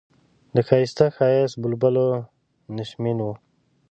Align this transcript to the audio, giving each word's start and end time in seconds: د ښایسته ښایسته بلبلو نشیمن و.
د 0.55 0.57
ښایسته 0.67 1.05
ښایسته 1.15 1.59
بلبلو 1.61 2.07
نشیمن 2.77 3.17
و. 3.25 3.27